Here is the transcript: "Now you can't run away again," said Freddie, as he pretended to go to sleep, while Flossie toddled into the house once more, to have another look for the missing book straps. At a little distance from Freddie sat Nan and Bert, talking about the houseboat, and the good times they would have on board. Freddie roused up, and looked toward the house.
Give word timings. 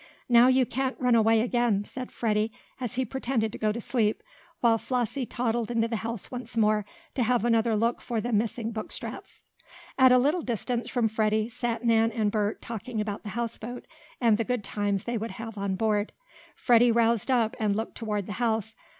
"Now 0.27 0.47
you 0.47 0.65
can't 0.65 0.99
run 0.99 1.13
away 1.13 1.41
again," 1.41 1.83
said 1.83 2.11
Freddie, 2.11 2.51
as 2.79 2.95
he 2.95 3.05
pretended 3.05 3.51
to 3.51 3.59
go 3.59 3.71
to 3.71 3.79
sleep, 3.79 4.23
while 4.59 4.79
Flossie 4.79 5.27
toddled 5.27 5.69
into 5.69 5.87
the 5.87 5.97
house 5.97 6.31
once 6.31 6.57
more, 6.57 6.85
to 7.13 7.21
have 7.21 7.45
another 7.45 7.75
look 7.75 8.01
for 8.01 8.19
the 8.19 8.33
missing 8.33 8.71
book 8.71 8.91
straps. 8.91 9.43
At 9.99 10.11
a 10.11 10.17
little 10.17 10.41
distance 10.41 10.89
from 10.89 11.07
Freddie 11.07 11.49
sat 11.49 11.85
Nan 11.85 12.11
and 12.13 12.31
Bert, 12.31 12.63
talking 12.63 12.99
about 12.99 13.21
the 13.21 13.29
houseboat, 13.37 13.85
and 14.19 14.39
the 14.39 14.43
good 14.43 14.63
times 14.63 15.03
they 15.03 15.19
would 15.19 15.31
have 15.37 15.55
on 15.55 15.75
board. 15.75 16.13
Freddie 16.55 16.91
roused 16.91 17.29
up, 17.29 17.55
and 17.59 17.75
looked 17.75 17.93
toward 17.93 18.25
the 18.25 18.33
house. 18.41 18.73